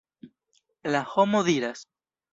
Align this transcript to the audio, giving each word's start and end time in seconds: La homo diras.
La 0.95 1.03
homo 1.13 1.43
diras. 1.51 1.87